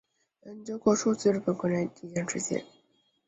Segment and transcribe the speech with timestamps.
[0.47, 2.65] 研究过数次日本国内地震事件。